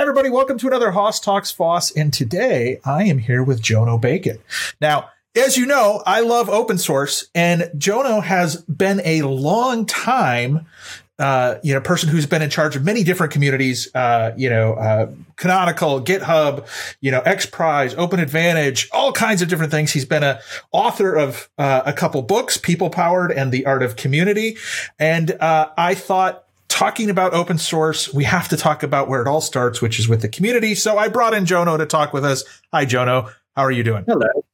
[0.00, 0.30] Everybody.
[0.30, 1.90] Welcome to another Hoss Talks Foss.
[1.90, 4.38] And today I am here with Jono Bacon.
[4.80, 10.66] Now, as you know, I love open source, and Jono has been a long time
[11.18, 14.72] uh, you know, person who's been in charge of many different communities, uh, you know,
[14.72, 16.66] uh, Canonical, GitHub,
[17.02, 19.92] you know, XPRIZE, Open Advantage, all kinds of different things.
[19.92, 20.40] He's been a
[20.72, 24.56] author of uh, a couple books, People Powered and The Art of Community.
[24.98, 26.46] And uh, I thought
[26.80, 30.08] talking about open source, we have to talk about where it all starts, which is
[30.08, 30.74] with the community.
[30.74, 32.42] So I brought in Jono to talk with us.
[32.72, 33.30] Hi, Jono.
[33.54, 34.04] How are you doing?
[34.06, 34.46] Hello.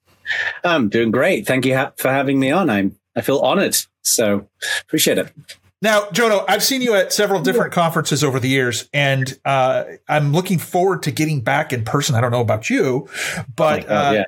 [0.65, 1.47] I'm doing great.
[1.47, 2.69] Thank you ha- for having me on.
[2.69, 3.77] I'm I feel honored.
[4.03, 4.49] So
[4.81, 5.33] appreciate it.
[5.81, 10.33] Now, Jono, I've seen you at several different conferences over the years, and uh, I'm
[10.33, 12.17] looking forward to getting back in person.
[12.17, 13.09] I don't know about you,
[13.55, 14.25] but oh God, uh, yeah.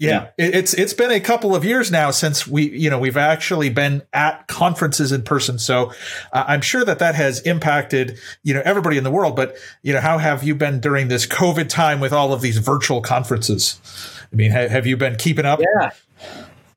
[0.00, 3.68] Yeah, it's it's been a couple of years now since we you know we've actually
[3.68, 5.58] been at conferences in person.
[5.58, 5.92] So
[6.32, 9.34] uh, I'm sure that that has impacted you know everybody in the world.
[9.34, 12.58] But you know how have you been during this COVID time with all of these
[12.58, 13.80] virtual conferences?
[14.32, 15.60] I mean, ha- have you been keeping up?
[15.60, 15.90] Yeah.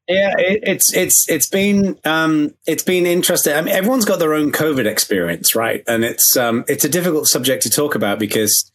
[0.08, 3.54] Yeah, it, it's it's it's been um, it's been interesting.
[3.54, 5.84] I mean, everyone's got their own COVID experience, right?
[5.88, 8.72] And it's um, it's a difficult subject to talk about because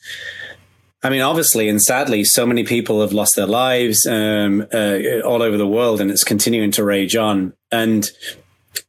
[1.07, 5.41] I mean, obviously and sadly, so many people have lost their lives um, uh, all
[5.41, 7.53] over the world, and it's continuing to rage on.
[7.71, 8.11] And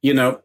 [0.01, 0.41] you know,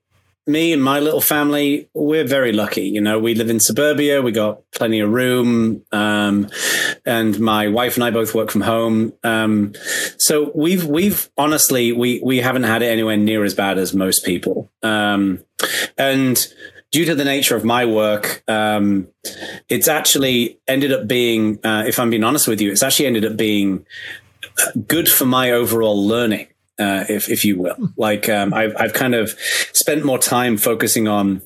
[0.47, 2.83] me and my little family, we're very lucky.
[2.83, 4.21] You know, we live in suburbia.
[4.21, 5.83] We got plenty of room.
[5.93, 6.51] Um,
[7.07, 9.15] and my wife and I both work from home.
[9.25, 9.73] Um,
[10.19, 14.27] so we've, we've honestly, we, we haven't had it anywhere near as bad as most
[14.27, 14.71] people.
[14.83, 15.43] Um,
[15.97, 16.45] and
[16.93, 19.09] due to the nature of my work, um,
[19.69, 23.25] it's actually ended up being, uh, if I'm being honest with you, it's actually ended
[23.25, 23.85] up being
[24.87, 27.77] good for my overall learning uh, if if you will.
[27.97, 29.31] Like um, I've I've kind of
[29.73, 31.43] spent more time focusing on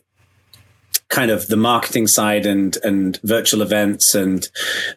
[1.08, 4.48] kind of the marketing side and and virtual events and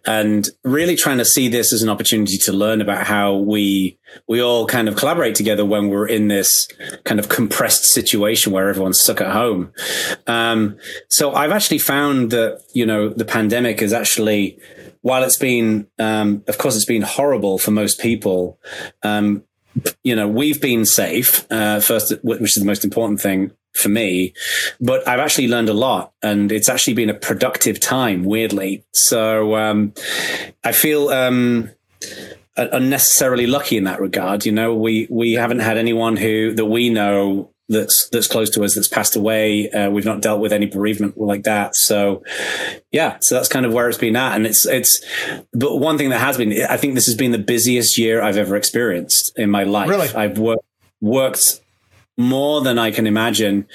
[0.06, 4.42] and really trying to see this as an opportunity to learn about how we we
[4.42, 6.68] all kind of collaborate together when we're in this
[7.04, 9.72] kind of compressed situation where everyone's stuck at home.
[10.25, 10.78] Um,
[11.09, 14.59] so I've actually found that you know the pandemic is actually
[15.02, 18.59] while it's been, um, of course, it's been horrible for most people.
[19.02, 19.44] Um,
[20.03, 24.34] you know, we've been safe, uh, first, which is the most important thing for me,
[24.80, 28.84] but I've actually learned a lot and it's actually been a productive time, weirdly.
[28.94, 29.94] So, um,
[30.63, 31.72] I feel, um,
[32.57, 34.46] unnecessarily lucky in that regard.
[34.46, 38.63] You know, we, we haven't had anyone who, that we know that's that's close to
[38.63, 39.69] us that's passed away.
[39.69, 41.75] Uh, we've not dealt with any bereavement like that.
[41.75, 42.24] So,
[42.91, 44.36] yeah, so that's kind of where it's been at.
[44.36, 45.03] And it's it's.
[45.53, 48.38] But one thing that has been, I think this has been the busiest year I've
[48.38, 49.90] ever experienced in my life.
[49.90, 50.66] Really, I've worked
[51.00, 51.62] worked
[52.19, 53.66] more than I can imagine.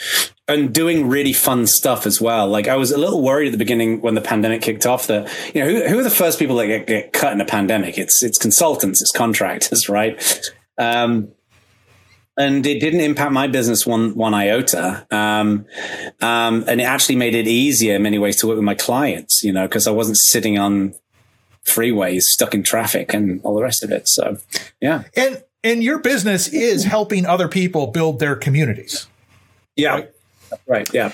[0.47, 2.47] And doing really fun stuff as well.
[2.47, 5.27] Like I was a little worried at the beginning when the pandemic kicked off that,
[5.55, 7.97] you know, who, who are the first people that get, get cut in a pandemic?
[7.97, 10.51] It's, it's consultants, it's contractors, right?
[10.77, 11.29] Um,
[12.37, 15.07] and it didn't impact my business one one iota.
[15.11, 15.65] Um,
[16.21, 19.43] um, and it actually made it easier in many ways to work with my clients,
[19.43, 20.95] you know, because I wasn't sitting on
[21.65, 24.09] freeways stuck in traffic and all the rest of it.
[24.09, 24.37] So,
[24.81, 25.05] yeah.
[25.17, 29.09] And and your business is helping other people build their communities.
[29.75, 29.95] Yeah.
[29.95, 30.11] Right.
[30.67, 30.95] right.
[30.95, 31.13] Yeah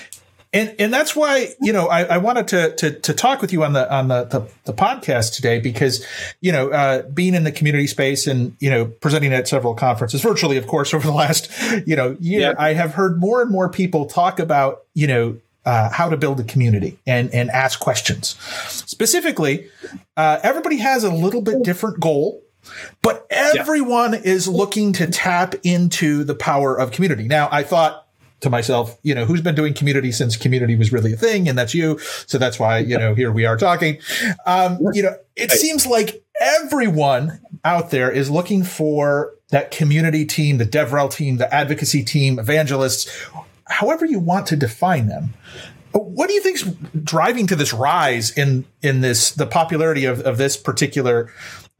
[0.53, 3.63] and and that's why you know I, I wanted to, to, to talk with you
[3.63, 6.05] on the on the, the, the podcast today because
[6.41, 10.21] you know uh, being in the community space and you know presenting at several conferences
[10.21, 11.49] virtually of course over the last
[11.85, 12.53] you know year yeah.
[12.57, 16.39] I have heard more and more people talk about you know uh, how to build
[16.39, 18.35] a community and and ask questions
[18.67, 19.69] specifically
[20.17, 22.41] uh, everybody has a little bit different goal
[23.01, 24.21] but everyone yeah.
[24.23, 28.07] is looking to tap into the power of community now I thought
[28.41, 31.57] to myself, you know, who's been doing community since community was really a thing, and
[31.57, 31.99] that's you.
[32.25, 33.99] So that's why you know here we are talking.
[34.45, 40.57] Um, you know, it seems like everyone out there is looking for that community team,
[40.57, 43.09] the DevRel team, the advocacy team, evangelists,
[43.67, 45.33] however you want to define them.
[45.93, 46.63] What do you think's
[47.03, 51.31] driving to this rise in in this the popularity of, of this particular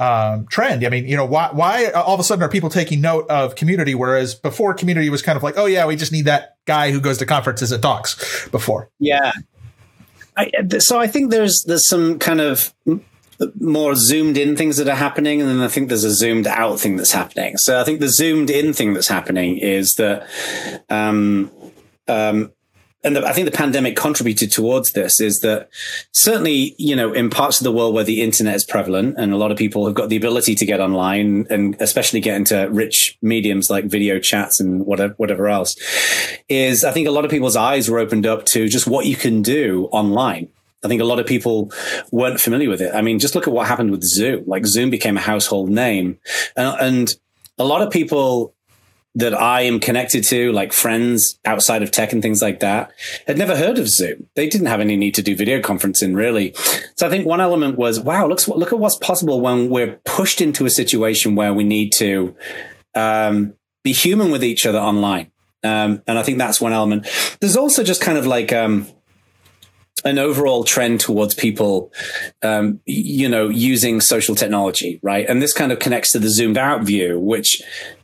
[0.01, 0.83] um, trend.
[0.83, 3.55] I mean, you know, why, why all of a sudden are people taking note of
[3.55, 3.93] community?
[3.93, 6.99] Whereas before community was kind of like, oh yeah, we just need that guy who
[6.99, 8.89] goes to conferences and talks before.
[8.97, 9.31] Yeah.
[10.35, 10.49] I,
[10.79, 12.73] so I think there's, there's some kind of
[13.59, 15.39] more zoomed in things that are happening.
[15.39, 17.57] And then I think there's a zoomed out thing that's happening.
[17.57, 20.27] So I think the zoomed in thing that's happening is that,
[20.89, 21.51] um,
[22.07, 22.51] um,
[23.03, 25.69] and the, I think the pandemic contributed towards this is that
[26.11, 29.37] certainly, you know, in parts of the world where the internet is prevalent and a
[29.37, 33.17] lot of people have got the ability to get online and especially get into rich
[33.21, 35.75] mediums like video chats and whatever, whatever else
[36.47, 39.15] is I think a lot of people's eyes were opened up to just what you
[39.15, 40.49] can do online.
[40.83, 41.71] I think a lot of people
[42.11, 42.93] weren't familiar with it.
[42.93, 44.43] I mean, just look at what happened with Zoom.
[44.47, 46.17] Like Zoom became a household name,
[46.55, 47.15] and, and
[47.59, 48.55] a lot of people
[49.15, 52.91] that I am connected to, like friends outside of tech and things like that,
[53.27, 54.27] had never heard of Zoom.
[54.35, 56.53] They didn't have any need to do video conferencing really.
[56.95, 60.39] So I think one element was, wow, look, look at what's possible when we're pushed
[60.39, 62.35] into a situation where we need to
[62.95, 63.53] um,
[63.83, 65.31] be human with each other online.
[65.63, 67.07] Um, and I think that's one element.
[67.39, 68.87] There's also just kind of like, um,
[70.03, 71.91] an overall trend towards people,
[72.41, 75.27] um, you know, using social technology, right?
[75.29, 77.61] And this kind of connects to the zoomed out view, which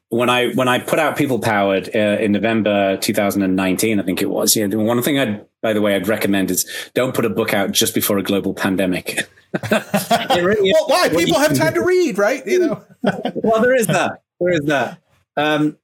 [0.09, 4.29] when I when I put out People Powered uh, in November 2019, I think it
[4.29, 4.55] was.
[4.55, 7.71] Yeah, one thing I'd by the way I'd recommend is don't put a book out
[7.71, 9.27] just before a global pandemic.
[9.71, 11.09] really well, why?
[11.09, 12.45] People have time to read, right?
[12.45, 12.83] You know.
[13.35, 14.21] well, there is that.
[14.39, 14.99] There is that.
[15.35, 15.77] Um,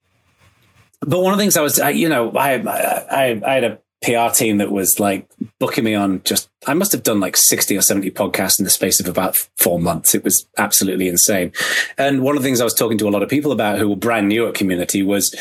[1.01, 3.79] but one of the things I was, I, you know, I, I I had a
[4.03, 5.27] PR team that was like
[5.59, 8.69] booking me on just, I must have done like 60 or 70 podcasts in the
[8.69, 10.13] space of about four months.
[10.13, 11.53] It was absolutely insane.
[11.97, 13.89] And one of the things I was talking to a lot of people about who
[13.89, 15.33] were brand new at community was,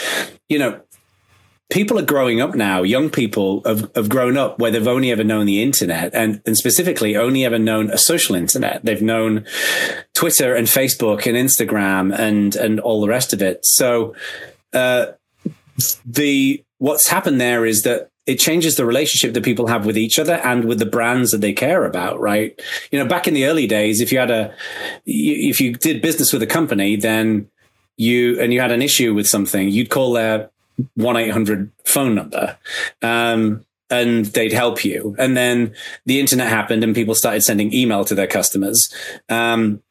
[0.48, 0.80] you know,
[1.72, 2.82] people are growing up now.
[2.82, 6.56] Young people have, have grown up where they've only ever known the internet and, and
[6.56, 8.84] specifically only ever known a social internet.
[8.84, 9.44] They've known
[10.14, 13.64] Twitter and Facebook and Instagram and, and all the rest of it.
[13.64, 14.14] So,
[14.72, 15.06] uh,
[16.06, 20.18] the, what's happened there is that it changes the relationship that people have with each
[20.18, 22.60] other and with the brands that they care about, right?
[22.90, 24.54] You know, back in the early days, if you had a,
[25.04, 27.48] if you did business with a company, then
[27.96, 30.50] you, and you had an issue with something, you'd call their
[30.98, 32.56] 1-800 phone number.
[33.02, 35.14] Um, and they'd help you.
[35.18, 35.74] And then
[36.06, 38.88] the internet happened and people started sending email to their customers.
[39.28, 39.82] Um,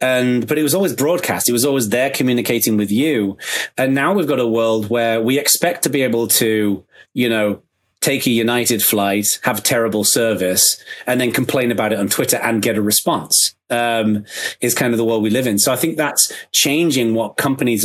[0.00, 3.36] and but it was always broadcast it was always there communicating with you
[3.76, 6.84] and now we've got a world where we expect to be able to
[7.14, 7.60] you know
[8.06, 12.62] take a United flight, have terrible service, and then complain about it on Twitter and
[12.62, 13.54] get a response.
[13.68, 14.24] Um,
[14.60, 15.58] is kind of the world we live in.
[15.58, 17.84] So I think that's changing what companies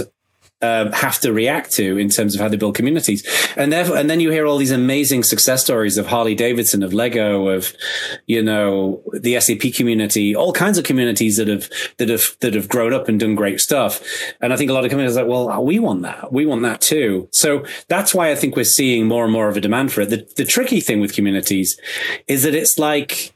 [0.62, 3.26] um, have to react to in terms of how they build communities.
[3.56, 6.94] And therefore, and then you hear all these amazing success stories of Harley Davidson, of
[6.94, 7.74] Lego, of,
[8.28, 12.68] you know, the SAP community, all kinds of communities that have, that have, that have
[12.68, 14.02] grown up and done great stuff.
[14.42, 16.32] And I think a lot of companies are like, well, we want that.
[16.32, 17.28] We want that too.
[17.32, 20.10] So that's why I think we're seeing more and more of a demand for it.
[20.10, 21.80] The, the tricky thing with communities
[22.28, 23.34] is that it's like,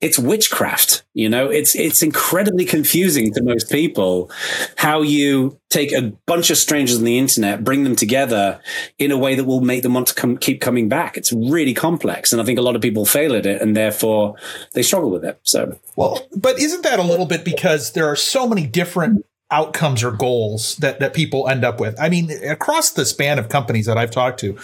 [0.00, 1.02] it's witchcraft.
[1.14, 4.30] You know, it's it's incredibly confusing to most people
[4.76, 8.60] how you take a bunch of strangers on the internet, bring them together
[8.98, 11.16] in a way that will make them want to come, keep coming back.
[11.16, 14.36] It's really complex, and I think a lot of people fail at it, and therefore
[14.74, 15.40] they struggle with it.
[15.42, 20.02] So, well, but isn't that a little bit because there are so many different outcomes
[20.02, 21.98] or goals that that people end up with?
[22.00, 24.58] I mean, across the span of companies that I've talked to,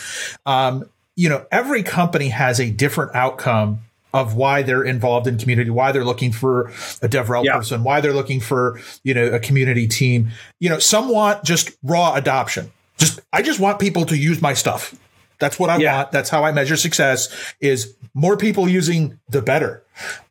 [0.45, 0.85] um,
[1.17, 3.81] you know, every company has a different outcome
[4.13, 6.69] of why they're involved in community, why they're looking for
[7.03, 7.57] a DevRel yeah.
[7.57, 10.31] person, why they're looking for, you know, a community team.
[10.59, 12.73] You know, some want just raw adoption.
[12.99, 14.95] Just, I just want people to use my stuff.
[15.39, 15.97] That's what I yeah.
[15.97, 16.13] want.
[16.13, 19.83] That's how I measure success is more people using the better.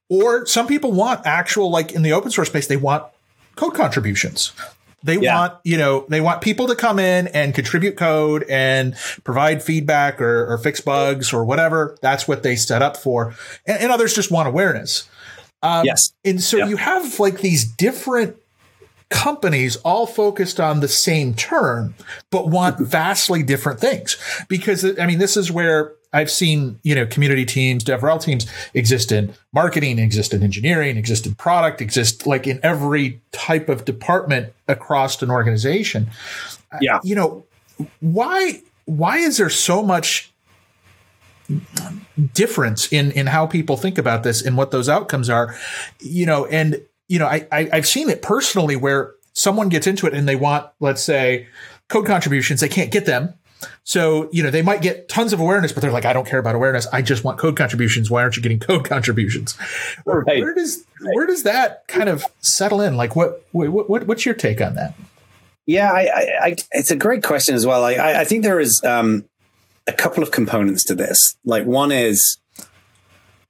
[0.09, 3.05] Or some people want actual, like in the open source space, they want
[3.55, 4.53] code contributions.
[5.03, 5.37] They yeah.
[5.37, 10.19] want, you know, they want people to come in and contribute code and provide feedback
[10.21, 11.97] or, or fix bugs or whatever.
[12.01, 13.33] That's what they set up for.
[13.65, 15.07] And, and others just want awareness.
[15.61, 16.13] Um, yes.
[16.25, 16.67] And so yeah.
[16.67, 18.37] you have like these different
[19.09, 21.95] companies all focused on the same term,
[22.29, 24.18] but want vastly different things.
[24.47, 29.11] Because, I mean, this is where I've seen, you know, community teams, DevRel teams exist
[29.11, 34.54] in marketing, exist in engineering, exist in product, exist like in every type of department
[34.68, 36.09] across an organization.
[36.71, 36.99] Uh, yeah.
[37.04, 37.45] You know,
[37.99, 40.31] why why is there so much
[42.33, 45.56] difference in in how people think about this and what those outcomes are?
[45.99, 50.07] You know, and you know, I, I I've seen it personally where someone gets into
[50.07, 51.47] it and they want, let's say,
[51.87, 53.35] code contributions, they can't get them
[53.83, 56.39] so, you know, they might get tons of awareness, but they're like, I don't care
[56.39, 56.87] about awareness.
[56.87, 58.09] I just want code contributions.
[58.09, 59.57] Why aren't you getting code contributions?
[60.06, 60.42] Right.
[60.42, 62.95] Where does where does that kind of settle in?
[62.95, 64.95] Like, what what, what what's your take on that?
[65.66, 67.83] Yeah, I, I, I, it's a great question as well.
[67.83, 69.25] I, I think there is um,
[69.85, 71.37] a couple of components to this.
[71.45, 72.39] Like, one is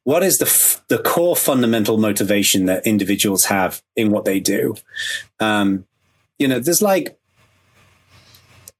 [0.03, 4.75] what is the f- the core fundamental motivation that individuals have in what they do?
[5.39, 5.85] Um,
[6.39, 7.18] you know, there's like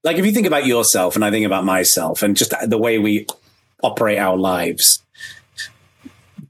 [0.02, 2.98] like if you think about yourself and I think about myself and just the way
[2.98, 3.26] we
[3.82, 5.02] operate our lives,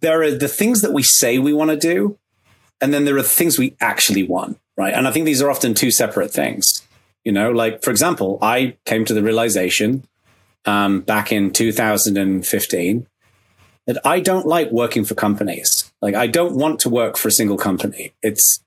[0.01, 2.19] there are the things that we say we want to do,
[2.81, 4.95] and then there are the things we actually want, right?
[4.95, 6.87] And I think these are often two separate things.
[7.25, 10.05] You know, like for example, I came to the realization
[10.65, 13.07] um, back in 2015
[13.87, 15.93] that I don't like working for companies.
[16.01, 18.13] Like I don't want to work for a single company.
[18.23, 18.63] It's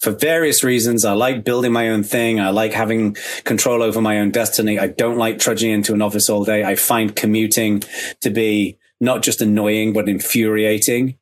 [0.00, 1.04] for various reasons.
[1.04, 2.40] I like building my own thing.
[2.40, 4.78] I like having control over my own destiny.
[4.78, 6.64] I don't like trudging into an office all day.
[6.64, 7.82] I find commuting
[8.20, 11.18] to be not just annoying, but infuriating.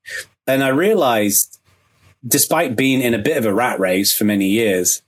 [0.47, 1.59] And I realized,
[2.26, 5.02] despite being in a bit of a rat race for many years,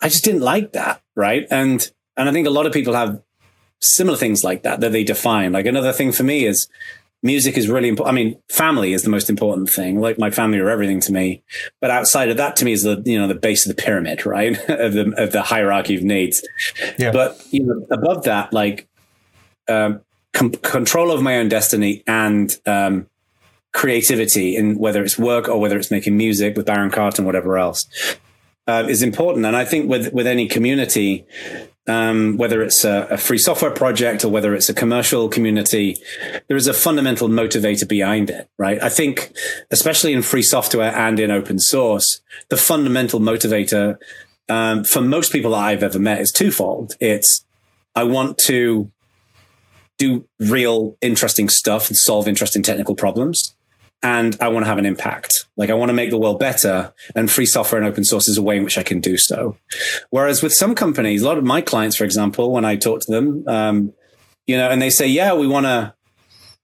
[0.00, 1.02] I just didn't like that.
[1.14, 1.46] Right.
[1.50, 3.20] And, and I think a lot of people have
[3.80, 5.52] similar things like that that they define.
[5.52, 6.68] Like another thing for me is
[7.22, 8.12] music is really important.
[8.12, 10.00] I mean, family is the most important thing.
[10.00, 11.42] Like my family are everything to me.
[11.80, 14.24] But outside of that, to me, is the you know the base of the pyramid,
[14.26, 14.56] right?
[14.68, 16.46] of the of the hierarchy of needs.
[16.98, 17.12] Yeah.
[17.12, 18.88] But you know, above that, like
[19.68, 20.00] um,
[20.32, 23.08] com- control of my own destiny and um,
[23.72, 27.58] creativity, in whether it's work or whether it's making music with Baron Carter and whatever
[27.58, 27.86] else.
[28.66, 31.24] Uh, is important, and I think with with any community,
[31.88, 35.96] um, whether it's a, a, free software project or whether it's a commercial community,
[36.46, 38.80] there is a fundamental motivator behind it, right?
[38.82, 39.32] I think,
[39.70, 43.96] especially in free software and in open source, the fundamental motivator
[44.50, 46.94] um, for most people that I've ever met is twofold.
[47.00, 47.44] It's
[47.94, 48.90] I want to
[49.98, 53.54] do real interesting stuff and solve interesting technical problems
[54.02, 55.46] and I want to have an impact.
[55.56, 58.38] Like I want to make the world better and free software and open source is
[58.38, 59.56] a way in which I can do so.
[60.10, 63.10] Whereas with some companies, a lot of my clients, for example, when I talk to
[63.10, 63.92] them, um,
[64.46, 65.94] you know, and they say, yeah, we want to,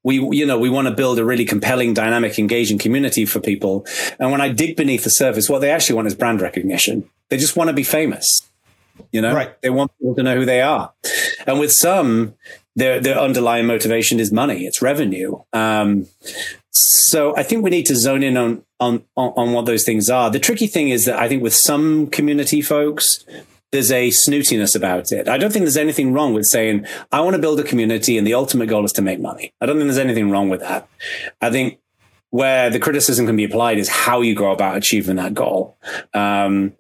[0.05, 3.87] we, you know, we want to build a really compelling, dynamic, engaging community for people.
[4.21, 7.09] And when I dig beneath the surface, what they actually want is brand recognition.
[7.31, 8.43] They just want to be famous.
[9.11, 9.61] You know, right.
[9.61, 10.93] they want people to know who they are.
[11.47, 12.35] And with some,
[12.77, 15.43] their their underlying motivation is money, it's revenue.
[15.53, 16.07] Um,
[16.75, 20.31] so I think we need to zone in on, on, on what those things are.
[20.31, 23.25] The tricky thing is that I think with some community folks,
[23.71, 25.29] there's a snootiness about it.
[25.29, 28.27] I don't think there's anything wrong with saying, I want to build a community and
[28.27, 29.53] the ultimate goal is to make money.
[29.61, 30.89] I don't think there's anything wrong with that.
[31.41, 31.79] I think
[32.31, 35.79] where the criticism can be applied is how you go about achieving that goal.
[36.13, 36.73] Um,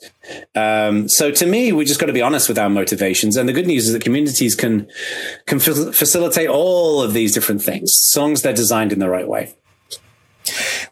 [0.57, 3.37] um, so to me, we just got to be honest with our motivations.
[3.37, 4.89] And the good news is that communities can
[5.47, 9.29] can facilitate all of these different things, as long as they're designed in the right
[9.29, 9.55] way.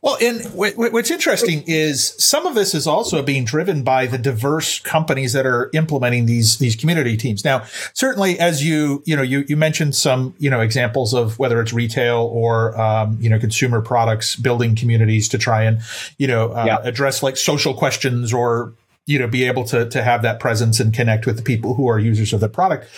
[0.01, 4.07] Well, and w- w- what's interesting is some of this is also being driven by
[4.07, 7.45] the diverse companies that are implementing these these community teams.
[7.45, 11.61] Now, certainly, as you you know you you mentioned some you know examples of whether
[11.61, 15.81] it's retail or um, you know consumer products building communities to try and
[16.19, 16.79] you know uh, yeah.
[16.83, 18.73] address like social questions or
[19.07, 21.89] you know, be able to to have that presence and connect with the people who
[21.89, 22.89] are users of the product.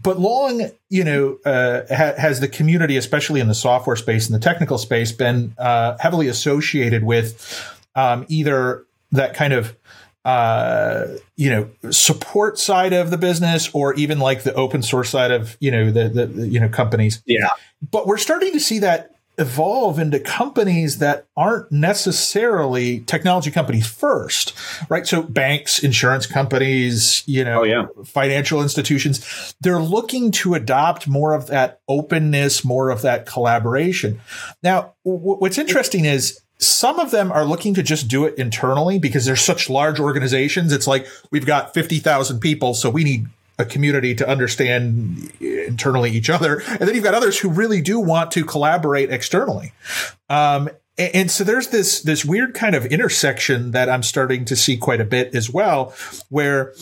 [0.00, 4.34] But long, you know, uh, ha- has the community, especially in the software space and
[4.34, 9.76] the technical space, been uh, heavily associated with um, either that kind of
[10.24, 15.30] uh, you know, support side of the business, or even like the open source side
[15.30, 17.22] of you know the, the you know companies.
[17.26, 17.50] Yeah,
[17.90, 24.54] but we're starting to see that evolve into companies that aren't necessarily technology companies first,
[24.88, 25.06] right?
[25.06, 27.86] So banks, insurance companies, you know, oh, yeah.
[28.04, 34.20] financial institutions, they're looking to adopt more of that openness, more of that collaboration.
[34.62, 38.98] Now, w- what's interesting is some of them are looking to just do it internally
[38.98, 40.72] because they're such large organizations.
[40.72, 43.26] It's like we've got 50,000 people, so we need
[43.58, 46.62] a community to understand internally each other.
[46.68, 49.72] And then you've got others who really do want to collaborate externally.
[50.28, 54.76] Um, and, so there's this this weird kind of intersection that I'm starting to see
[54.76, 55.92] quite a bit as well,
[56.28, 56.72] where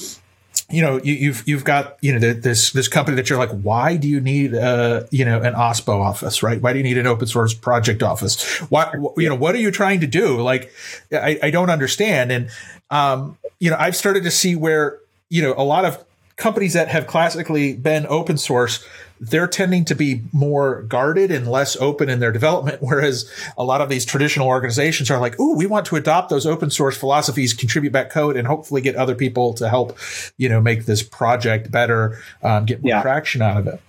[0.70, 3.50] you know you, have you've, you've got you know this this company that you're like
[3.50, 6.98] why do you need uh you know an OSPO office right why do you need
[6.98, 10.72] an open source project office why you know what are you trying to do like
[11.12, 12.50] I, I don't understand and
[12.90, 14.98] um you know I've started to see where
[15.30, 16.04] you know a lot of
[16.36, 18.84] companies that have classically been open source,
[19.22, 22.78] they're tending to be more guarded and less open in their development.
[22.82, 26.44] Whereas a lot of these traditional organizations are like, "Ooh, we want to adopt those
[26.44, 29.96] open source philosophies, contribute back code, and hopefully get other people to help,
[30.36, 33.02] you know, make this project better, um, get more yeah.
[33.02, 33.80] traction out of it."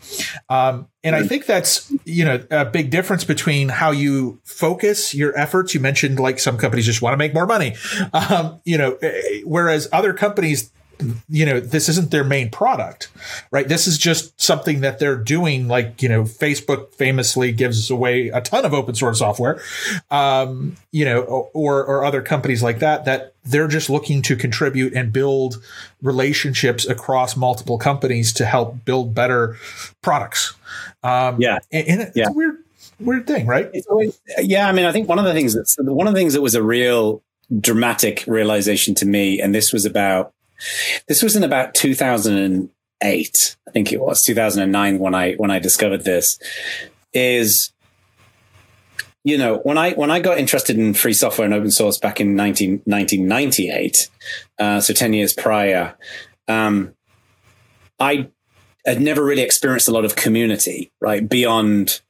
[0.49, 5.37] Um, and I think that's you know a big difference between how you focus your
[5.37, 5.73] efforts.
[5.73, 7.75] You mentioned like some companies just want to make more money,
[8.13, 10.71] um, you know, eh, whereas other companies
[11.29, 13.09] you know this isn't their main product
[13.51, 13.67] right?
[13.67, 18.41] This is just something that they're doing like you know facebook famously gives away a
[18.41, 19.61] ton of open source software
[20.11, 21.21] um, you know
[21.53, 25.61] or or other companies like that that they're just looking to contribute and build
[26.01, 29.57] relationships across multiple companies to help build better
[30.01, 30.53] products.
[31.03, 31.59] Um, yeah.
[31.71, 32.29] and, and it's yeah.
[32.29, 32.63] a weird
[32.99, 33.69] weird thing right?
[33.89, 36.33] Always, yeah i mean i think one of the things that's one of the things
[36.33, 37.21] that was a real
[37.59, 40.33] dramatic realization to me and this was about
[41.07, 46.03] this was in about 2008, I think it was 2009 when I when I discovered
[46.03, 46.39] this.
[47.13, 47.73] Is
[49.23, 52.19] you know, when I when I got interested in free software and open source back
[52.19, 54.09] in 19, 1998,
[54.59, 55.95] uh, so ten years prior,
[56.47, 56.93] um,
[57.99, 58.29] I
[58.85, 61.27] had never really experienced a lot of community, right?
[61.27, 62.01] Beyond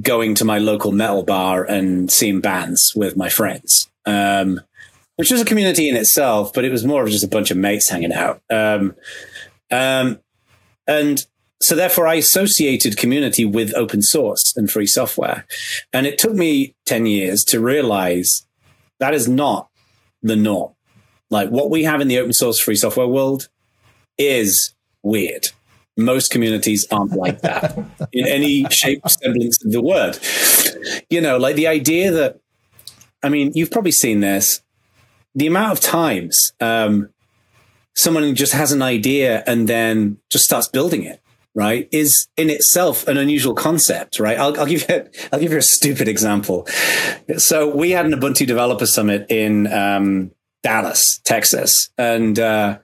[0.00, 4.60] going to my local metal bar and seeing bands with my friends, um,
[5.16, 7.56] which was a community in itself, but it was more of just a bunch of
[7.56, 8.42] mates hanging out.
[8.50, 8.94] Um,
[9.70, 10.18] um
[10.86, 11.24] and
[11.62, 15.46] so therefore I associated community with open source and free software.
[15.92, 18.46] And it took me 10 years to realize
[19.00, 19.68] that is not
[20.22, 20.74] the norm.
[21.30, 23.48] Like what we have in the open source free software world
[24.18, 25.48] is weird.
[25.96, 27.78] Most communities aren't like that
[28.12, 30.18] in any shape, or semblance of the word.
[31.08, 32.40] You know, like the idea that,
[33.22, 34.60] I mean, you've probably seen this.
[35.34, 37.10] The amount of times um,
[37.94, 41.20] someone just has an idea and then just starts building it
[41.54, 44.38] right, is in itself an unusual concept, right?
[44.38, 46.66] I'll, I'll, give you, I'll give you a stupid example.
[47.36, 52.78] So we had an Ubuntu developer summit in um, Dallas, Texas, and uh,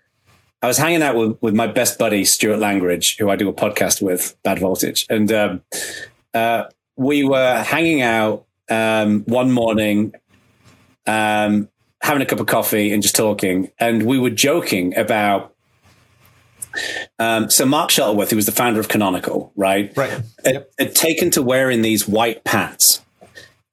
[0.62, 3.52] I was hanging out with, with my best buddy Stuart Langridge, who I do a
[3.52, 5.62] podcast with, Bad Voltage, and um,
[6.33, 6.64] uh,
[6.97, 10.14] we were hanging out um, one morning.
[11.07, 11.69] Um,
[12.00, 15.54] having a cup of coffee and just talking, and we were joking about
[17.19, 20.73] um, so Mark Shuttleworth, who was the founder of Canonical, right, right, had, yep.
[20.78, 23.04] had taken to wearing these white pants,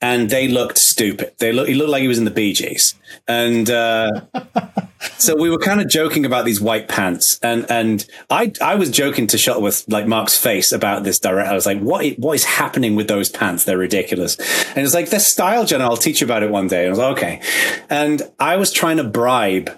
[0.01, 1.33] and they looked stupid.
[1.37, 2.95] They look, he looked like he was in the Bee Gees,
[3.27, 4.21] and uh,
[5.17, 8.91] so we were kind of joking about these white pants, and and I I was
[8.91, 11.49] joking to Shuttleworth like Mark's face about this direct.
[11.49, 13.63] I was like, what what is happening with those pants?
[13.63, 14.37] They're ridiculous,
[14.75, 15.81] and it's like they're style, John.
[15.81, 16.85] I'll teach you about it one day.
[16.85, 17.41] And I was like, okay,
[17.89, 19.71] and I was trying to bribe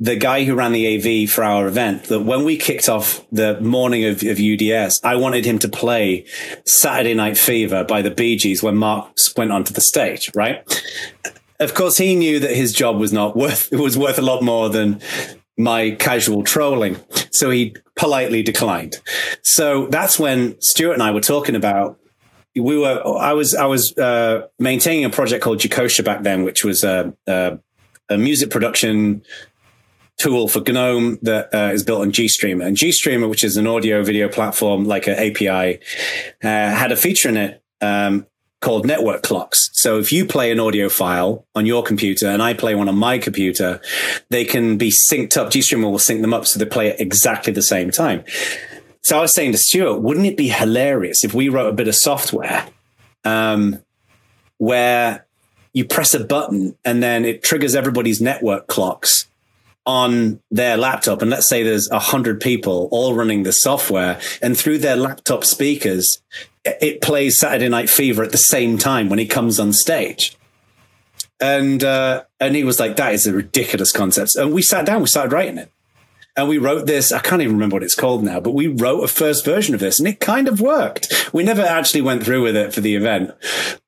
[0.00, 3.60] the guy who ran the AV for our event that when we kicked off the
[3.60, 6.24] morning of, of UDS, I wanted him to play
[6.64, 10.62] Saturday Night Fever by the Bee Gees when Mark went onto the stage, right?
[11.60, 14.42] Of course, he knew that his job was not worth, it was worth a lot
[14.42, 15.00] more than
[15.56, 16.96] my casual trolling.
[17.30, 18.96] So he politely declined.
[19.42, 21.98] So that's when Stuart and I were talking about
[22.54, 26.64] we were I was I was uh, maintaining a project called Jokosher back then, which
[26.64, 27.58] was a, a,
[28.08, 29.22] a music production
[30.18, 32.66] tool for GNOME that uh, is built on GStreamer.
[32.66, 35.78] And GStreamer, which is an audio video platform like an API,
[36.42, 38.26] uh, had a feature in it um,
[38.60, 39.70] called network clocks.
[39.72, 42.96] So if you play an audio file on your computer and I play one on
[42.96, 43.80] my computer,
[44.30, 45.50] they can be synced up.
[45.50, 48.24] GStreamer will sync them up so they play at exactly the same time.
[49.02, 51.88] So I was saying to Stuart, wouldn't it be hilarious if we wrote a bit
[51.88, 52.66] of software
[53.24, 53.78] um,
[54.58, 55.26] where
[55.72, 59.27] you press a button and then it triggers everybody's network clocks
[59.88, 64.56] on their laptop, and let's say there's a hundred people all running the software, and
[64.56, 66.22] through their laptop speakers,
[66.62, 70.36] it plays Saturday Night Fever at the same time when he comes on stage.
[71.40, 75.00] And uh, and he was like, "That is a ridiculous concept." And we sat down,
[75.00, 75.72] we started writing it,
[76.36, 77.10] and we wrote this.
[77.10, 79.80] I can't even remember what it's called now, but we wrote a first version of
[79.80, 81.30] this, and it kind of worked.
[81.32, 83.30] We never actually went through with it for the event.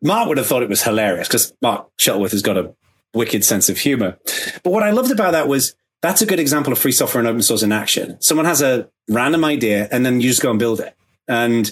[0.00, 2.74] Mark would have thought it was hilarious because Mark Shuttleworth has got a
[3.12, 4.18] wicked sense of humor.
[4.62, 7.28] But what I loved about that was that's a good example of free software and
[7.28, 8.20] open source in action.
[8.20, 10.96] Someone has a random idea and then you just go and build it.
[11.28, 11.70] And,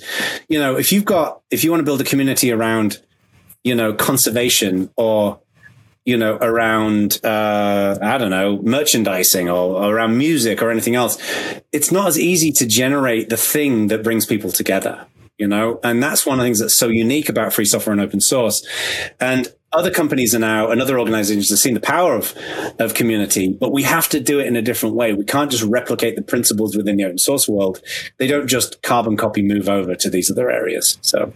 [0.48, 3.02] you know, if you've got, if you want to build a community around,
[3.64, 5.40] you know, conservation or,
[6.04, 11.18] you know, around, uh, I don't know, merchandising or, or around music or anything else,
[11.72, 15.06] it's not as easy to generate the thing that brings people together
[15.38, 18.00] you know and that's one of the things that's so unique about free software and
[18.00, 18.66] open source
[19.20, 22.34] and other companies are now and other organizations have seen the power of,
[22.78, 25.12] of community, but we have to do it in a different way.
[25.12, 27.82] We can't just replicate the principles within the open source world.
[28.16, 30.98] They don't just carbon copy move over to these other areas.
[31.02, 31.32] So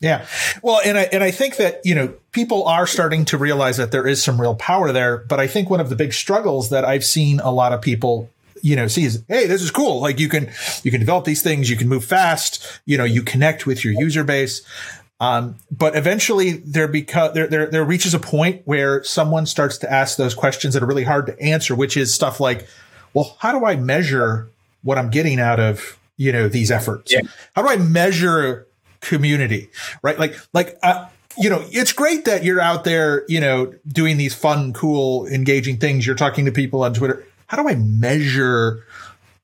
[0.00, 0.26] yeah.
[0.62, 3.92] Well, and I and I think that, you know, people are starting to realize that
[3.92, 6.84] there is some real power there, but I think one of the big struggles that
[6.84, 8.30] I've seen a lot of people
[8.62, 10.50] you know see is hey this is cool like you can
[10.82, 13.92] you can develop these things you can move fast you know you connect with your
[13.92, 14.62] user base
[15.18, 19.90] um, but eventually there because there, there there reaches a point where someone starts to
[19.90, 22.66] ask those questions that are really hard to answer, which is stuff like,
[23.14, 24.48] well, how do I measure
[24.82, 27.12] what I'm getting out of you know these efforts?
[27.12, 27.22] Yeah.
[27.54, 28.66] How do I measure
[29.00, 29.70] community?
[30.02, 30.18] Right?
[30.18, 34.34] Like like uh, you know, it's great that you're out there, you know, doing these
[34.34, 36.06] fun, cool, engaging things.
[36.06, 37.24] You're talking to people on Twitter.
[37.46, 38.84] How do I measure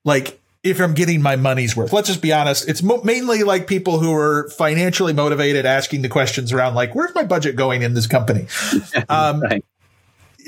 [0.04, 1.92] like if I'm getting my money's worth.
[1.92, 2.68] Let's just be honest.
[2.68, 7.14] It's mo- mainly like people who are financially motivated asking the questions around like, where's
[7.14, 8.46] my budget going in this company?
[9.08, 9.64] Um, right.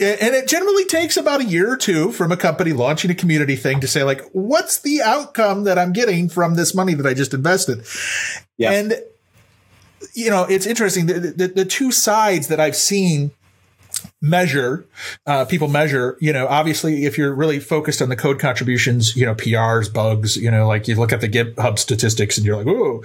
[0.01, 3.57] And it generally takes about a year or two from a company launching a community
[3.57, 7.15] thing to say like, what's the outcome that I'm getting from this money that I
[7.15, 7.85] just invested?
[8.57, 8.73] Yeah.
[8.73, 8.95] And
[10.15, 11.07] you know, it's interesting.
[11.07, 13.31] The, the, the two sides that I've seen
[14.25, 14.87] measure
[15.27, 19.27] uh, people measure you know obviously if you're really focused on the code contributions you
[19.27, 22.67] know prs bugs you know like you look at the github statistics and you're like
[22.67, 23.03] ooh.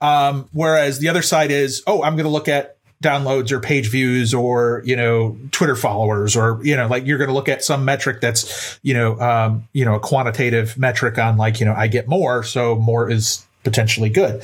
[0.00, 3.90] Um, whereas the other side is oh i'm going to look at downloads or page
[3.90, 7.64] views or you know twitter followers or you know like you're going to look at
[7.64, 11.74] some metric that's you know um, you know a quantitative metric on like you know
[11.74, 14.42] i get more so more is potentially good.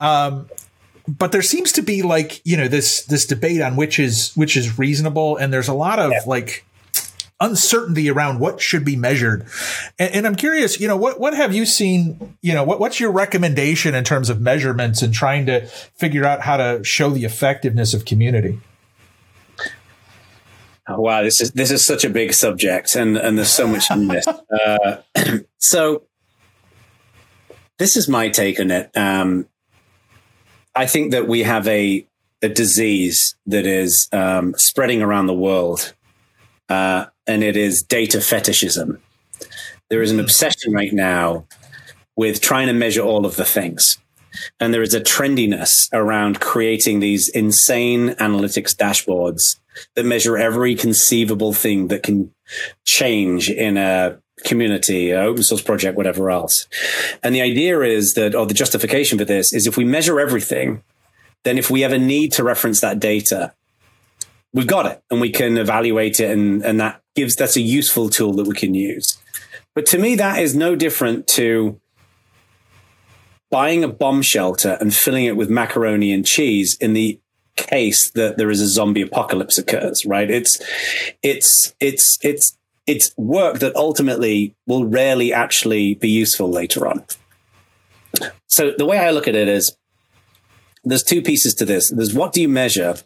[0.00, 0.48] Um,
[1.08, 4.56] but there seems to be like you know this this debate on which is which
[4.56, 6.20] is reasonable and there's a lot of yeah.
[6.26, 6.64] like
[7.40, 9.46] uncertainty around what should be measured.
[9.98, 13.00] And, and, i'm curious you know what what have you seen you know what, what's
[13.00, 17.24] your recommendation in terms of measurements and trying to figure out how to show the
[17.24, 18.60] effectiveness of community?
[20.88, 23.90] Oh, wow this is this is such a big subject and and there's so much
[23.90, 24.26] in this
[24.66, 25.02] uh,
[25.58, 26.02] so
[27.78, 28.90] this is my take on it.
[28.96, 29.48] Um,
[30.78, 32.06] I think that we have a
[32.40, 35.92] a disease that is um, spreading around the world,
[36.68, 39.00] uh, and it is data fetishism.
[39.90, 41.46] There is an obsession right now
[42.14, 43.98] with trying to measure all of the things.
[44.60, 49.58] And there is a trendiness around creating these insane analytics dashboards
[49.96, 52.32] that measure every conceivable thing that can
[52.84, 56.66] change in a community, uh, open source project, whatever else.
[57.22, 60.82] And the idea is that, or the justification for this is if we measure everything,
[61.44, 63.52] then if we ever need to reference that data,
[64.52, 66.30] we've got it and we can evaluate it.
[66.30, 69.18] And, and that gives, that's a useful tool that we can use.
[69.74, 71.80] But to me, that is no different to
[73.50, 77.20] buying a bomb shelter and filling it with macaroni and cheese in the
[77.56, 80.30] case that there is a zombie apocalypse occurs, right?
[80.30, 80.60] It's,
[81.22, 82.57] it's, it's, it's,
[82.88, 87.04] it's work that ultimately will rarely actually be useful later on.
[88.46, 89.76] So the way I look at it is
[90.84, 91.90] there's two pieces to this.
[91.90, 92.96] There's what do you measure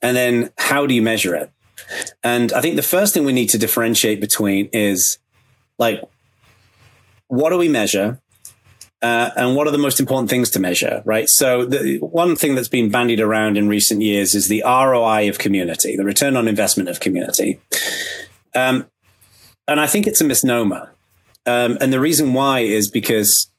[0.00, 1.50] and then how do you measure it?
[2.22, 5.18] And I think the first thing we need to differentiate between is
[5.78, 6.00] like,
[7.26, 8.20] what do we measure?
[9.02, 11.28] Uh, and what are the most important things to measure, right?
[11.28, 15.38] So the one thing that's been bandied around in recent years is the ROI of
[15.38, 17.60] community, the return on investment of community.
[18.54, 18.86] Um,
[19.68, 20.90] and I think it's a misnomer.
[21.46, 23.50] Um, and the reason why is because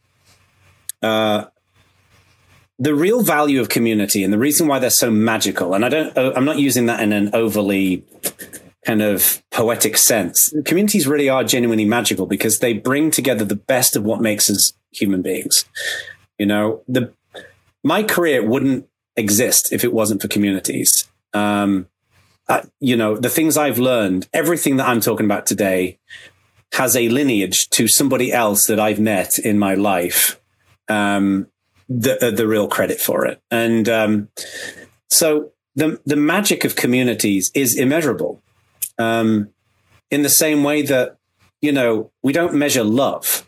[1.01, 1.45] uh,
[2.77, 6.17] the real value of community and the reason why they're so magical, and I don't,
[6.17, 8.03] uh, I'm not using that in an overly
[8.85, 10.53] kind of poetic sense.
[10.65, 14.73] Communities really are genuinely magical because they bring together the best of what makes us
[14.91, 15.65] human beings.
[16.37, 17.13] You know, the
[17.83, 21.09] my career wouldn't exist if it wasn't for communities.
[21.33, 21.87] Um,
[22.49, 25.99] uh, you know, the things I've learned, everything that I'm talking about today
[26.73, 30.39] has a lineage to somebody else that I've met in my life.
[30.87, 31.47] Um,
[31.87, 33.41] the, uh, the real credit for it.
[33.49, 34.29] And, um,
[35.09, 38.41] so the, the magic of communities is immeasurable.
[38.99, 39.49] Um,
[40.11, 41.17] in the same way that,
[41.61, 43.47] you know, we don't measure love.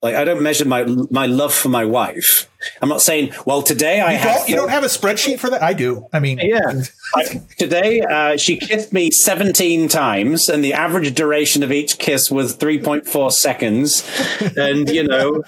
[0.00, 2.48] Like I don't measure my my love for my wife.
[2.80, 4.36] I'm not saying, well, today I you have.
[4.36, 5.60] Don't, you don't have a spreadsheet for that.
[5.60, 6.06] I do.
[6.12, 6.82] I mean, yeah.
[7.16, 12.30] I, today uh, she kissed me 17 times, and the average duration of each kiss
[12.30, 14.08] was 3.4 seconds.
[14.56, 15.42] And you know,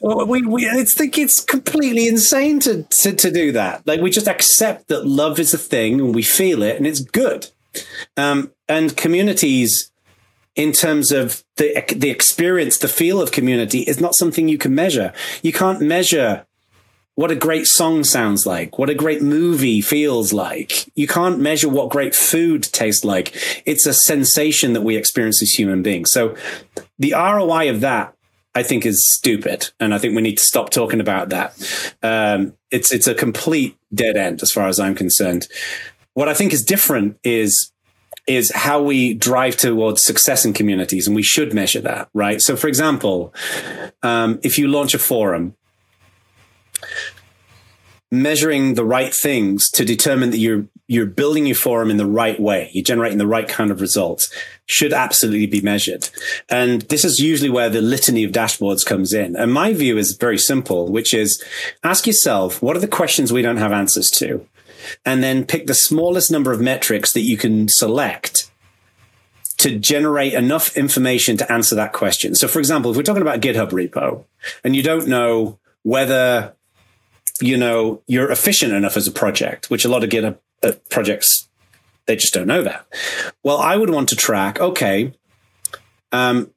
[0.00, 3.86] we, we it's think it's completely insane to, to to do that.
[3.86, 7.00] Like we just accept that love is a thing, and we feel it, and it's
[7.00, 7.50] good.
[8.16, 9.90] Um, and communities
[10.56, 14.74] in terms of the the experience, the feel of community is not something you can
[14.74, 15.12] measure.
[15.42, 16.46] You can't measure
[17.16, 20.90] what a great song sounds like, what a great movie feels like.
[20.96, 23.62] You can't measure what great food tastes like.
[23.66, 26.10] It's a sensation that we experience as human beings.
[26.10, 26.34] So
[26.98, 28.14] the ROI of that,
[28.54, 31.54] I think, is stupid, and I think we need to stop talking about that.
[32.02, 35.46] Um, it's it's a complete dead end as far as I'm concerned.
[36.14, 37.72] What I think is different is
[38.26, 42.40] is how we drive towards success in communities, and we should measure that, right?
[42.40, 43.34] So, for example,
[44.02, 45.54] um, if you launch a forum,
[48.10, 52.38] measuring the right things to determine that you're you're building your forum in the right
[52.38, 54.30] way, you're generating the right kind of results,
[54.66, 56.10] should absolutely be measured.
[56.50, 59.34] And this is usually where the litany of dashboards comes in.
[59.34, 61.42] And my view is very simple, which is
[61.82, 64.46] ask yourself, what are the questions we don't have answers to?
[65.04, 68.50] And then pick the smallest number of metrics that you can select
[69.58, 72.34] to generate enough information to answer that question.
[72.34, 74.24] So, for example, if we're talking about GitHub repo
[74.62, 76.54] and you don't know whether
[77.40, 81.48] you know you're efficient enough as a project, which a lot of GitHub uh, projects
[82.06, 82.86] they just don't know that.
[83.42, 84.60] Well, I would want to track.
[84.60, 85.12] Okay,
[86.12, 86.50] um,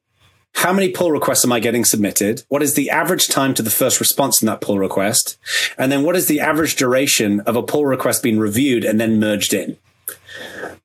[0.54, 2.42] how many pull requests am I getting submitted?
[2.48, 5.38] What is the average time to the first response in that pull request?
[5.78, 9.20] And then what is the average duration of a pull request being reviewed and then
[9.20, 9.76] merged in?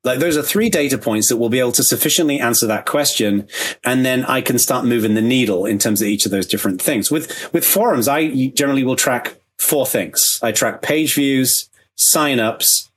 [0.03, 3.47] Like those are three data points that will be able to sufficiently answer that question.
[3.83, 6.81] And then I can start moving the needle in terms of each of those different
[6.81, 7.09] things.
[7.09, 10.39] With, with forums, I generally will track four things.
[10.43, 12.89] I track page views, signups,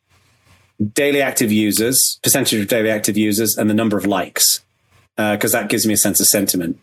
[0.92, 4.60] daily active users, percentage of daily active users, and the number of likes
[5.16, 6.78] because uh, that gives me a sense of sentiment.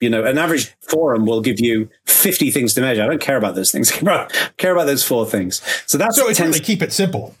[0.00, 3.02] You know, an average forum will give you 50 things to measure.
[3.02, 3.92] I don't care about those things.
[4.06, 5.60] I care about those four things.
[5.86, 7.34] So that's so it's really to- keep it simple.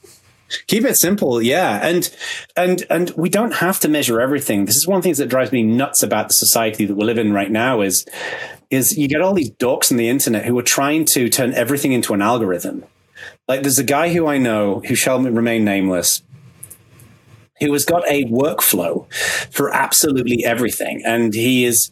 [0.66, 2.12] Keep it simple, yeah, and
[2.56, 4.64] and and we don't have to measure everything.
[4.64, 7.04] This is one of the things that drives me nuts about the society that we
[7.04, 7.82] live in right now.
[7.82, 8.04] Is
[8.68, 11.92] is you get all these dorks on the internet who are trying to turn everything
[11.92, 12.84] into an algorithm.
[13.46, 16.20] Like there's a guy who I know who shall remain nameless
[17.60, 19.12] who has got a workflow
[19.50, 21.02] for absolutely everything.
[21.04, 21.90] And he is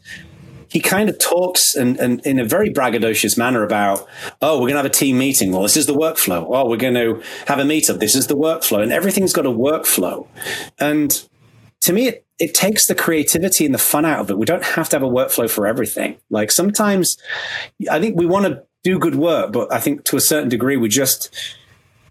[0.71, 4.07] he kind of talks and, and in a very braggadocious manner about,
[4.43, 5.51] oh, we're going to have a team meeting.
[5.51, 6.47] Well, this is the workflow.
[6.51, 8.01] Oh, we're going to have a meetup.
[8.01, 8.83] This is the workflow.
[8.83, 10.27] And everything's got a workflow.
[10.79, 11.27] And
[11.81, 14.39] to me, it, it takes the creativity and the fun out of it.
[14.39, 16.19] We don't have to have a workflow for everything.
[16.29, 17.17] Like sometimes
[17.91, 20.77] I think we want to do good work, but I think to a certain degree,
[20.77, 21.35] we just,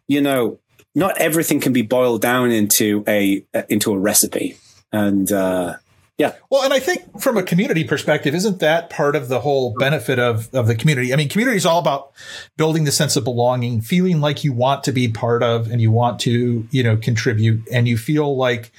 [0.07, 0.59] you know,
[0.97, 4.57] not everything can be boiled down into a into a recipe.
[4.91, 5.75] And uh,
[6.17, 6.33] yeah.
[6.49, 10.17] Well, and I think from a community perspective, isn't that part of the whole benefit
[10.17, 11.13] of, of the community?
[11.13, 12.13] I mean, community is all about
[12.57, 15.91] building the sense of belonging, feeling like you want to be part of and you
[15.91, 18.71] want to, you know, contribute and you feel like,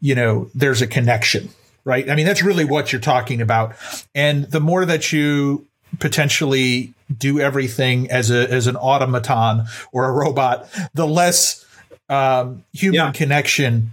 [0.00, 1.48] you know, there's a connection,
[1.84, 2.08] right?
[2.08, 3.74] I mean, that's really what you're talking about.
[4.14, 5.66] And the more that you
[5.98, 11.64] potentially do everything as a as an automaton or a robot, the less
[12.08, 13.12] um, human yeah.
[13.12, 13.90] connection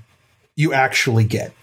[0.56, 1.54] you actually get.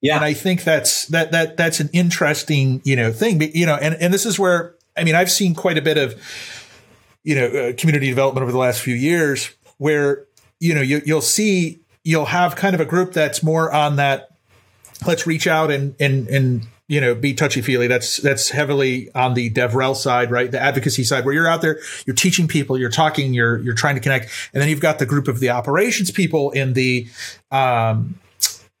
[0.00, 3.38] Yeah, and I think that's that that that's an interesting you know thing.
[3.38, 5.96] But, you know, and and this is where I mean I've seen quite a bit
[5.98, 6.20] of
[7.24, 10.24] you know uh, community development over the last few years where
[10.60, 14.30] you know you, you'll see you'll have kind of a group that's more on that
[15.06, 17.88] let's reach out and and and you know, be touchy feely.
[17.88, 20.50] That's that's heavily on the DevRel side, right?
[20.50, 23.96] The advocacy side, where you're out there, you're teaching people, you're talking, you're you're trying
[23.96, 27.08] to connect, and then you've got the group of the operations people in the
[27.50, 28.18] um,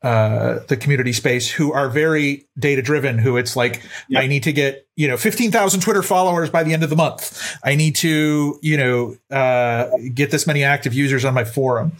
[0.02, 3.18] uh, the community space who are very data driven.
[3.18, 4.22] Who it's like, yep.
[4.22, 6.96] I need to get you know fifteen thousand Twitter followers by the end of the
[6.96, 7.58] month.
[7.64, 11.90] I need to you know uh, get this many active users on my forum,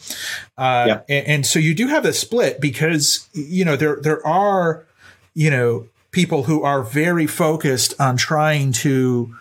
[0.57, 1.07] uh, yep.
[1.09, 4.87] and, and so you do have a split because you know there there are
[5.35, 9.37] you know people who are very focused on trying to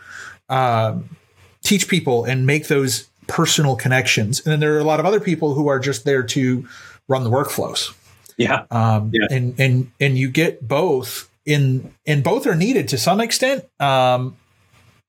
[0.49, 1.09] um,
[1.63, 4.41] teach people and make those personal connections.
[4.41, 6.67] And then there are a lot of other people who are just there to
[7.07, 7.95] run the workflows.
[8.35, 8.65] Yeah.
[8.71, 9.27] Um, yeah.
[9.31, 13.63] And, and, and you get both in, and both are needed to some extent.
[13.79, 14.35] Um,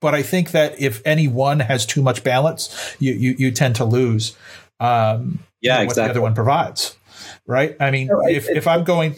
[0.01, 3.75] but I think that if any one has too much balance, you, you, you tend
[3.77, 4.37] to lose,
[4.79, 6.05] um, yeah, what exactly.
[6.05, 6.97] the other one provides.
[7.45, 7.75] Right.
[7.81, 9.17] I mean, if, if I'm going,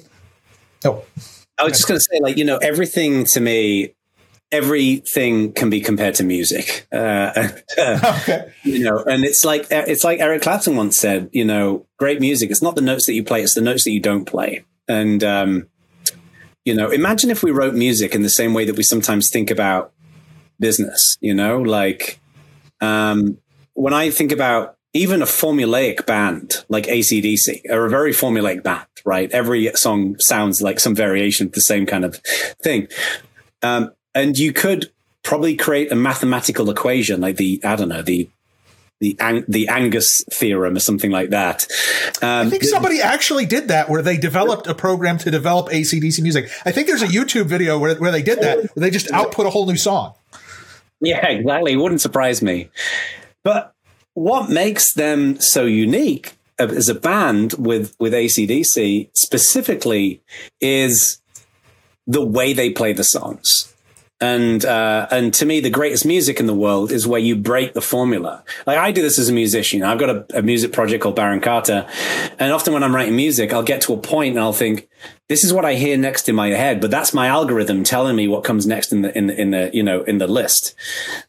[0.86, 1.04] oh,
[1.58, 3.94] I was just going to say, like, you know, everything to me,
[4.52, 6.86] everything can be compared to music.
[6.92, 8.52] Uh, okay.
[8.64, 12.50] You know, and it's like it's like Eric Clapton once said, you know, great music.
[12.50, 14.64] It's not the notes that you play; it's the notes that you don't play.
[14.88, 15.68] And um,
[16.64, 19.50] you know, imagine if we wrote music in the same way that we sometimes think
[19.50, 19.92] about
[20.60, 21.16] business.
[21.20, 22.20] You know, like
[22.80, 23.38] um,
[23.74, 28.86] when I think about even a formulaic band like ACDC are a very formulaic band,
[29.08, 29.30] right?
[29.32, 32.16] Every song sounds like some variation of the same kind of
[32.62, 32.88] thing.
[33.62, 34.92] Um, and you could
[35.22, 38.28] probably create a mathematical equation like the, I don't know, the,
[39.00, 41.66] the Ang- the Angus theorem or something like that.
[42.20, 46.20] Um, I think somebody actually did that where they developed a program to develop ACDC
[46.20, 46.50] music.
[46.66, 49.46] I think there's a YouTube video where, where they did that, where they just output
[49.46, 50.14] a whole new song.
[51.00, 51.72] Yeah, exactly.
[51.72, 52.70] It wouldn't surprise me.
[53.44, 53.72] But
[54.14, 60.22] what makes them so unique as a band with with ACDC specifically
[60.60, 61.20] is
[62.06, 63.74] the way they play the songs.
[64.20, 67.74] And uh, and to me, the greatest music in the world is where you break
[67.74, 68.42] the formula.
[68.66, 69.84] Like I do this as a musician.
[69.84, 71.86] I've got a, a, music project called Baron Carter,
[72.36, 74.88] and often when I'm writing music, I'll get to a point and I'll think,
[75.28, 78.26] "This is what I hear next in my head," but that's my algorithm telling me
[78.26, 80.74] what comes next in the in the, in the you know in the list.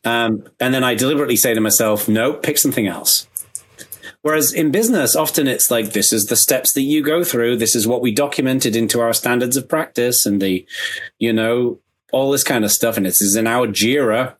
[0.03, 3.27] Um, and then I deliberately say to myself, "No, pick something else."
[4.21, 7.57] Whereas in business, often it's like, this is the steps that you go through.
[7.57, 10.65] This is what we documented into our standards of practice and the,
[11.19, 11.79] you know,
[12.11, 14.33] all this kind of stuff and it's in our jira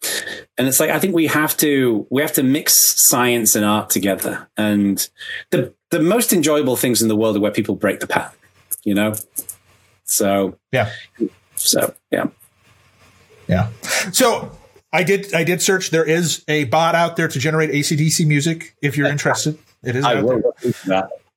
[0.58, 2.74] and it's like i think we have to we have to mix
[3.08, 5.12] science and art together and
[5.52, 8.36] the the most enjoyable things in the world are where people break the pattern
[8.84, 9.14] you know
[10.04, 10.90] so yeah
[11.60, 12.28] So yeah,
[13.48, 13.70] yeah.
[14.12, 14.52] So
[14.94, 15.90] I did I did search.
[15.90, 18.76] There is a bot out there to generate ACDC music.
[18.82, 20.06] If you're interested, it is.
[20.06, 20.42] I will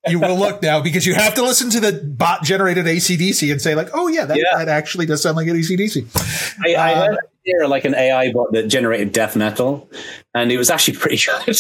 [0.09, 3.61] you will look now because you have to listen to the bot generated ACDC and
[3.61, 4.59] say like, oh yeah, that, yeah.
[4.59, 6.57] that actually does sound like an ACDC.
[6.65, 9.89] I, I uh, heard like an AI bot that generated death metal,
[10.35, 11.57] and it was actually pretty good.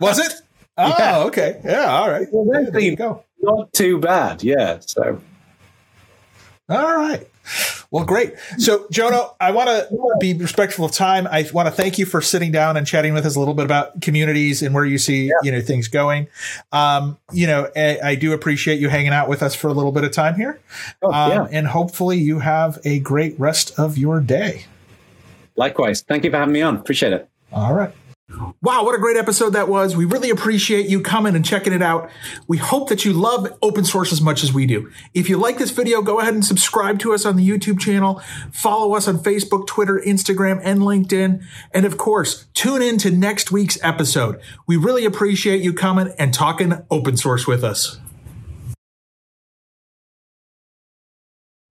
[0.00, 0.32] was it?
[0.78, 1.18] Oh, yeah.
[1.20, 1.58] okay.
[1.64, 2.28] Yeah, all right.
[2.30, 3.24] Well, yeah, there you go.
[3.40, 4.42] Not too bad.
[4.44, 4.80] Yeah.
[4.80, 5.22] So.
[6.68, 7.28] All right.
[7.92, 8.34] Well, great.
[8.58, 11.28] So, Jono, I want to be respectful of time.
[11.28, 13.64] I want to thank you for sitting down and chatting with us a little bit
[13.64, 15.32] about communities and where you see, yeah.
[15.44, 16.26] you know, things going.
[16.72, 19.92] Um, you know, I, I, do appreciate you hanging out with us for a little
[19.92, 20.58] bit of time here.
[21.02, 21.46] Oh, um, yeah.
[21.52, 24.66] And hopefully you have a great rest of your day.
[25.54, 26.02] Likewise.
[26.02, 26.76] Thank you for having me on.
[26.76, 27.28] Appreciate it.
[27.52, 27.92] All right.
[28.62, 29.96] Wow, what a great episode that was.
[29.96, 32.10] We really appreciate you coming and checking it out.
[32.46, 34.90] We hope that you love open source as much as we do.
[35.14, 38.20] If you like this video, go ahead and subscribe to us on the YouTube channel.
[38.52, 41.42] Follow us on Facebook, Twitter, Instagram, and LinkedIn.
[41.72, 44.40] And of course, tune in to next week's episode.
[44.66, 47.98] We really appreciate you coming and talking open source with us.